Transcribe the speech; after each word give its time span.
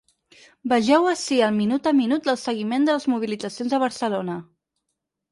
Vegeu 0.71 1.03
ací 1.09 1.35
el 1.47 1.51
minut 1.57 1.89
a 1.91 1.93
minut 1.97 2.25
del 2.29 2.39
seguiment 2.43 2.87
de 2.87 2.95
les 2.95 3.05
mobilitzacions 3.15 3.75
a 3.77 3.81
Barcelona. 3.85 4.39